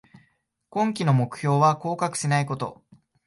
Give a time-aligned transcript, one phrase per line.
[0.69, 2.81] 今季の目標は降格しないこと